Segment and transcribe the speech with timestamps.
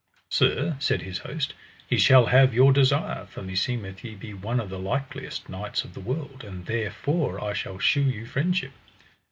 [0.31, 1.53] Sir, said his host,
[1.87, 5.93] ye shall have your desire, for meseemeth ye be one of the likeliest knights of
[5.93, 8.71] the world, and therefore I shall shew you friendship.